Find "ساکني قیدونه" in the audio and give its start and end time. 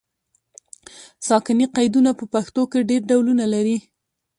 1.27-2.11